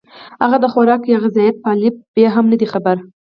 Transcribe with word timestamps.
هغه 0.41 0.57
د 0.63 0.65
خوراک 0.73 1.01
يا 1.11 1.17
غذائيت 1.23 1.55
پۀ 1.63 1.67
الف 1.73 1.95
ب 2.13 2.15
هم 2.35 2.45
نۀ 2.51 2.57
دي 2.61 2.67
خبر 2.73 2.95